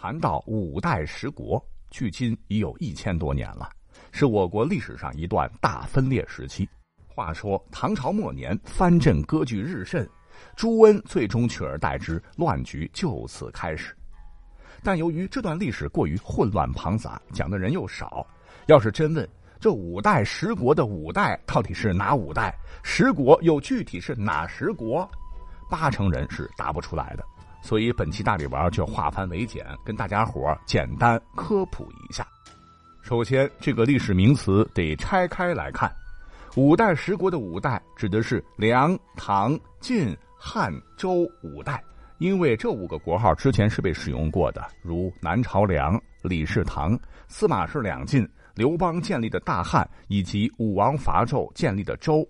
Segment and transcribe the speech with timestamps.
[0.00, 1.60] 谈到五代十国，
[1.90, 3.68] 距今已有一千多年了，
[4.12, 6.68] 是我国历史上一段大分裂时期。
[7.08, 10.08] 话说唐朝末年，藩镇割据日甚，
[10.54, 13.92] 朱温最终取而代之，乱局就此开始。
[14.84, 18.24] 但由于这段历史过于混乱庞杂，讲的人又少，
[18.66, 19.28] 要是真问
[19.58, 25.10] 这五代十国的五代到底是哪五代，十国又具体是哪十国，
[25.68, 27.26] 八成人是答不出来的。
[27.60, 32.26] 所以本期大力丸就化繁为简，跟大家伙简单科普一下。
[33.02, 35.90] 首先，这个历史名词得拆开来看，
[36.56, 41.82] 五代十国的五代指的是梁、唐、晋、汉、周五代，
[42.18, 46.98] 因为这五个国号之前是被使用过的，如南朝梁、李氏唐、
[47.28, 52.28] 司马氏两晋、刘邦建立的大汉，以及武王伐纣建立的周。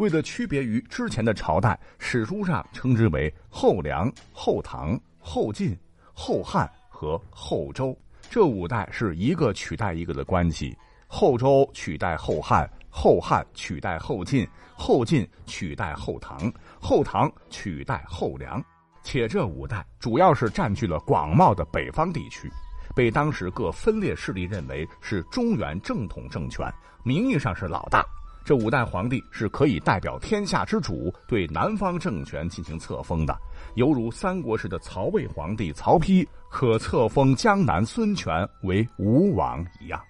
[0.00, 5.78] 为了区别于之前的朝代，史书上称之为后梁、后唐、后晋、
[6.14, 7.94] 后汉和后周。
[8.30, 10.74] 这五代是一个取代一个的关系，
[11.06, 18.62] 后周取代后汉，后汉取代后晋，后晋取代后唐，后唐取代后梁。
[19.02, 22.50] 且这五代主要是占据了广袤的北方地区，
[22.96, 28.02] 被当时各分裂势力认为是中原正统政权，名义上是老大。
[28.44, 33.38] 这五代皇帝是可以代表天下之主对南方政权进行册封的，
[33.74, 40.02] 犹如三国时的曹魏皇帝曹丕可册封江南孙权为吴王一样。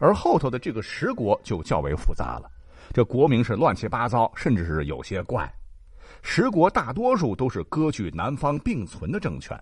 [0.00, 2.50] 而后头的这个十国就较为复杂了，
[2.92, 5.48] 这国名是乱七八糟，甚至是有些怪。
[6.22, 9.56] 十国大多数都是割据南方并存的政权，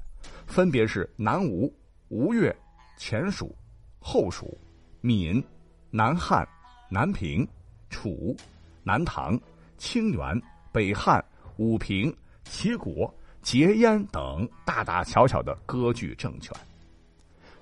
[0.47, 1.71] 分别是南吴、
[2.09, 2.55] 吴越、
[2.97, 3.55] 前蜀、
[3.99, 4.59] 后蜀、
[5.03, 5.45] 闽、
[5.91, 6.49] 南汉。
[6.93, 7.47] 南平、
[7.89, 8.37] 楚、
[8.83, 9.39] 南唐、
[9.79, 11.25] 清源、北汉、
[11.57, 16.53] 武平、齐国、结燕等大大小小的割据政权。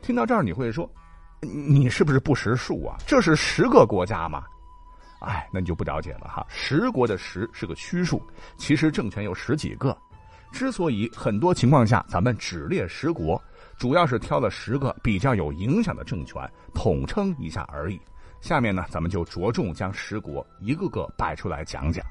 [0.01, 0.91] 听到这儿，你会说
[1.45, 2.97] ：“你是不是不识数啊？
[3.07, 4.45] 这是十个国家吗？”
[5.21, 6.47] 哎，那你就不了解了哈。
[6.49, 8.23] 十国的“十”是个虚数，
[8.57, 9.95] 其实政权有十几个。
[10.53, 13.39] 之所以很多情况下咱们只列十国，
[13.77, 18.01] 主要是挑了十个比较有影响的政权，统称一下而已。
[18.41, 22.05] 下面呢，咱们就着重将十国一个个摆出来讲讲。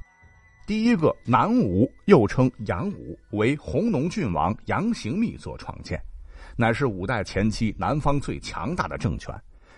[0.66, 5.98] 第一个南吴，又称杨吴，为弘农郡王杨行密所创建，
[6.58, 9.34] 乃是五代前期南方最强大的政权。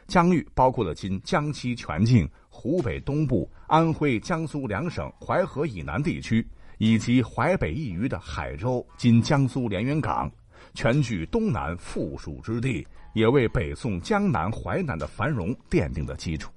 [0.07, 6.43] 疆域包括了今江西全境、湖北东部、安徽、江苏两省淮河以南地区，
[6.79, 10.29] 以及淮北一隅的海州（今江苏连云港），
[10.73, 12.85] 全据东南富庶之地。
[13.13, 16.51] 也为北宋江南、淮南的繁荣奠定了基础，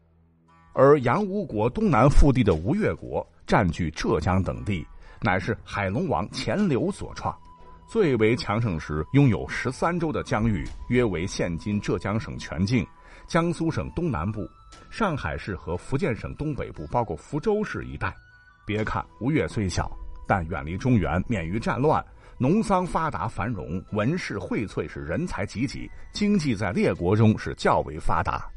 [0.74, 4.86] 而杨吴国东南腹地的吴越国占据浙江等地，
[5.22, 7.34] 乃是海龙王钱镠所创。
[7.88, 12.86] 最为强盛时，拥有十三州的疆域，约为现今浙江省全境、
[13.26, 14.46] 江苏省东南部、
[14.90, 18.14] 上海市和福建省东北部，包括福州市一带。
[18.66, 19.90] 别看吴越虽小，
[20.28, 22.04] 但远离中原，免于战乱。
[22.38, 28.48] 农桑发达繁荣，文士荟萃，是人才济济，经济在列国中是较为发达。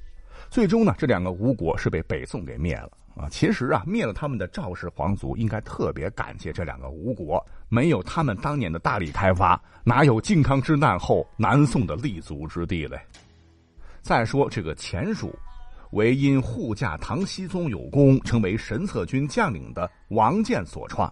[0.49, 3.27] 最终呢，这两个吴国是被北宋给灭了啊。
[3.29, 12.99] 其实啊，灭了他们的赵氏皇族应该特别感谢这两个吴国，没有他们当年的大力开发，哪有靖康之难后南宋的立足之地嘞？
[14.01, 15.33] 再说这个前蜀，
[15.91, 21.11] 为因护驾唐僖宗有功，成为神策军将领的王建所创。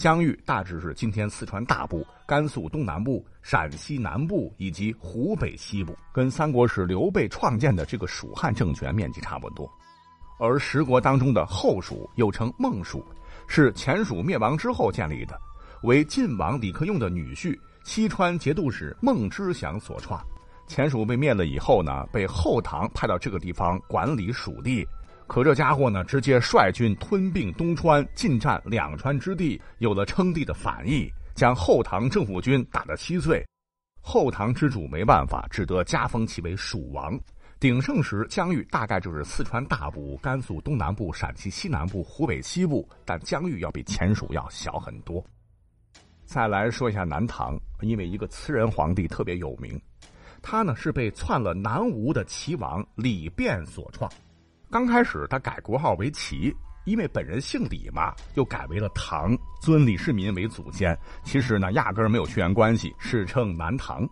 [0.00, 9.70] 疆域大致是今天四川大部、甘肃东南部、陕西南部以及湖北西部，跟三国时刘备创建的这个蜀汉政权面积差不多。
[10.38, 13.04] 而十国当中的后蜀又称孟蜀，
[13.46, 15.38] 是前蜀灭亡之后建立的，
[15.82, 20.18] 为晋王李克用的女婿、西川节度使孟知祥所创。
[20.66, 24.82] 前蜀被灭了以后呢，被后唐派到这个地方管理蜀地。
[25.30, 33.46] 可这家伙呢，直接率军吞并东川，进占两川之地，有了称帝的反意，将后唐政府军打得稀碎。
[34.02, 37.16] 后唐之主没办法，只得加封其为蜀王。
[37.60, 45.24] 鼎盛时疆域大概就是四川大部、甘肃东南部、陕西西南部、湖北西部，但疆域要比前蜀要小很多。
[46.24, 49.80] 再来说一下南唐，因为一个词人皇帝特别有名，
[50.42, 54.10] 他呢是被篡了南吴的齐王李昪所创。
[54.70, 60.96] 刚开始他改国号为齐，因为本人姓李嘛，又改为了唐，尊李世民为祖先。
[61.24, 64.08] 其实呢，压根儿没有血缘关系，史称南唐。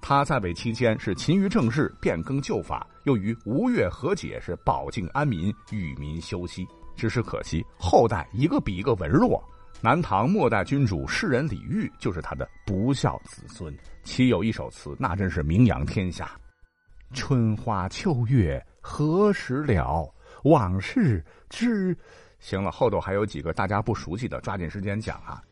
[0.00, 6.66] 他在位期间是勤于政事，变更旧法，又与吴越和解，是保境安民，与民休息。
[6.96, 9.42] 只是可惜后代一个比一个文弱，
[9.82, 16.30] 南唐末代君主诗人李煜就是他的不孝子孙，其有一首词，那真是名扬天下
[17.12, 18.62] ：“春花秋月
[19.00, 20.14] 何时了？
[20.42, 21.96] 往事知。”
[22.38, 25.42] 行了，后头还有几个大家不熟悉的，抓紧时间讲啊。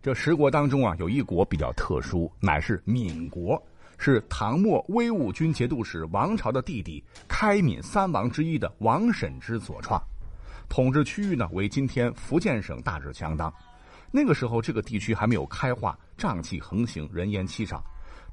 [0.00, 3.60] 这十国当中啊，有一国比较特殊，乃是闽国，
[3.98, 10.00] 是唐末威武军节度使王朝的弟弟开闽三王之一的王审知所创。
[10.68, 13.52] 统治区域呢为今天福建省大致相当。
[14.12, 17.84] 那个时候，这个地区还没有开化，瘴气横行，人烟稀少。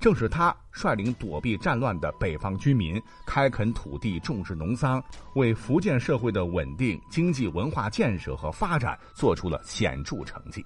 [0.02, 5.02] 正是他率领躲避战乱的北方军民，开垦土地，种植农桑，
[5.36, 10.66] 为福建社会的稳定、经济文化建设和发展做出了显著成绩。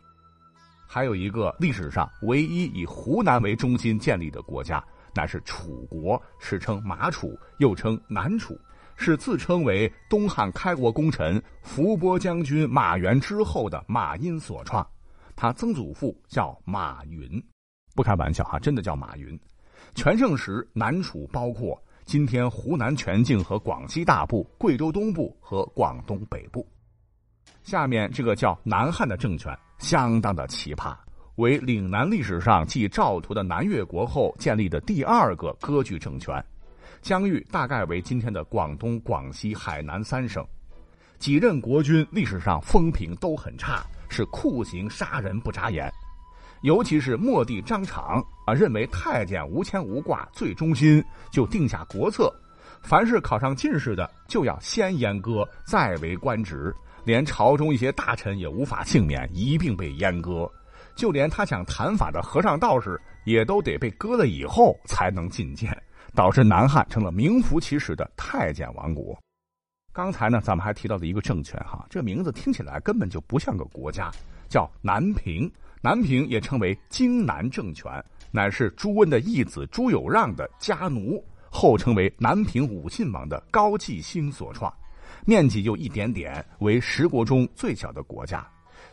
[0.87, 4.81] 还有一个历史上唯一以湖南为中心建立的国家，
[5.13, 8.57] 乃是楚国，史称马楚，又称南楚。
[8.95, 14.87] 是自称为东汉开国功臣伏波将军马援之后的马殷所创，
[15.35, 17.43] 他曾祖父叫马云，
[17.95, 19.39] 不开玩笑哈，真的叫马云。
[19.95, 26.67] 全盛时，南楚包括今天湖南全境和广西大部、贵州东部和广东北部。
[27.63, 30.95] 下面这个叫南汉的政权相当的奇葩，
[31.37, 36.43] 为岭南历史上继赵佗的南越国后建立的第二个割据政权。
[37.01, 40.45] 疆域大概为今天的广东、广西、海南三省，
[41.17, 45.91] 几任国君历史上风评都很差，是酷刑杀人不眨眼。
[46.65, 52.33] 尤其是末帝张敞啊，认为太监无牵无挂最忠心，就定下国策：
[52.81, 56.73] 凡是考上进士的，就要先阉割，再为官职；
[57.03, 60.51] 连朝中一些大臣也无法幸免，一并被阉割。
[60.95, 65.71] 就连他想谈法的和尚道士，也都得被割了以后才能觐见。
[66.15, 69.15] 导致南汉成了名副其实的太监王国。
[69.95, 74.11] 刚才呢，咱们还提到的一个政权哈，这名字听起来根本就不像个国家，
[74.49, 75.49] 叫南平。
[75.81, 84.73] 南平也称为荆南政权，乃是朱温的义子朱友让的家奴，后成为南平武信王的高季兴所创。
[85.25, 88.45] 面积就一点点，为十国中最小的国家，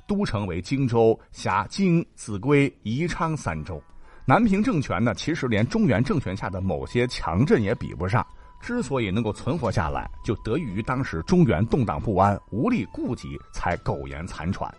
[0.07, 3.83] 都城为荆州，辖荆、秭归、宜昌三州。
[4.25, 8.25] 南平政权呢，其实连中原政权下的某些强镇也比不上。
[8.63, 14.73] 之所以能够存活下来，就得益于当时中原动荡不安，无力顾及，才苟延残喘。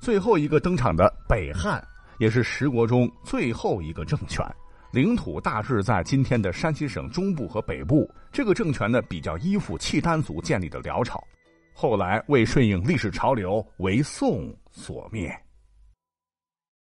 [0.00, 1.86] 最后一个登场的北汉，
[2.18, 4.44] 也是十国中最后一个政权，
[4.92, 8.10] 领土大致在今天的山西省中部和北部。
[8.32, 11.22] 这个政权呢，比较依附契丹族建立的辽朝，
[11.74, 15.30] 后来为顺应历史潮流，为宋所灭。